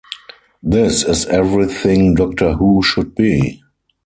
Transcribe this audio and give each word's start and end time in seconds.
This 0.63 1.03
is 1.03 1.27
everything 1.27 2.15
"Doctor 2.15 2.53
Who" 2.53 2.81
should 2.81 3.13
be. 3.13 3.61